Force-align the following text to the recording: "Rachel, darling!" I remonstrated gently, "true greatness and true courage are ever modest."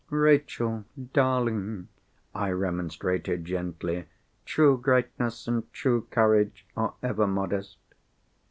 "Rachel, 0.09 0.85
darling!" 1.13 1.87
I 2.33 2.49
remonstrated 2.49 3.45
gently, 3.45 4.05
"true 4.45 4.79
greatness 4.81 5.47
and 5.47 5.71
true 5.73 6.07
courage 6.09 6.65
are 6.75 6.95
ever 7.03 7.27
modest." 7.27 7.77